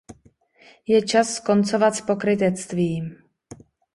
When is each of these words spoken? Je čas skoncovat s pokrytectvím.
Je 0.87 1.01
čas 1.01 1.33
skoncovat 1.35 1.95
s 1.95 2.01
pokrytectvím. 2.01 3.15